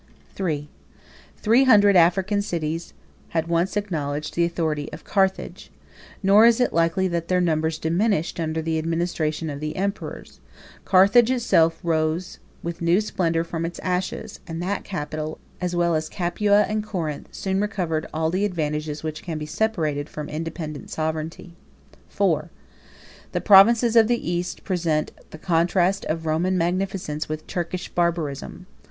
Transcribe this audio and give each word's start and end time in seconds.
77 0.35 0.49
III. 0.63 0.69
Three 1.37 1.63
hundred 1.65 1.95
African 1.95 2.41
cities 2.41 2.93
had 3.37 3.45
once 3.47 3.77
acknowledged 3.77 4.33
the 4.33 4.43
authority 4.45 4.91
of 4.91 5.03
Carthage, 5.03 5.65
78 6.23 6.23
nor 6.23 6.45
is 6.47 6.59
it 6.59 6.73
likely 6.73 7.07
that 7.09 7.27
their 7.27 7.39
numbers 7.39 7.77
diminished 7.77 8.39
under 8.39 8.63
the 8.63 8.79
administration 8.79 9.47
of 9.51 9.59
the 9.59 9.75
emperors: 9.75 10.39
Carthage 10.85 11.29
itself 11.29 11.79
rose 11.83 12.39
with 12.63 12.81
new 12.81 12.99
splendor 12.99 13.43
from 13.43 13.63
its 13.63 13.77
ashes; 13.83 14.39
and 14.47 14.59
that 14.59 14.83
capital, 14.83 15.37
as 15.61 15.75
well 15.75 15.93
as 15.93 16.09
Capua 16.09 16.63
and 16.63 16.83
Corinth, 16.83 17.27
soon 17.31 17.61
recovered 17.61 18.07
all 18.11 18.31
the 18.31 18.43
advantages 18.43 19.03
which 19.03 19.21
can 19.21 19.37
be 19.37 19.45
separated 19.45 20.09
from 20.09 20.27
independent 20.29 20.89
sovereignty. 20.89 21.53
IV. 22.09 22.49
The 23.33 23.39
provinces 23.41 23.95
of 23.95 24.07
the 24.07 24.27
East 24.31 24.63
present 24.63 25.11
the 25.29 25.37
contrast 25.37 26.05
of 26.05 26.25
Roman 26.25 26.57
magnificence 26.57 27.29
with 27.29 27.45
Turkish 27.45 27.87
barbarism. 27.89 28.65